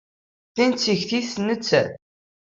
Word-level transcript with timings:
Tin 0.55 0.71
d 0.73 0.77
tikti-s 0.81 1.33
nettat. 1.45 1.91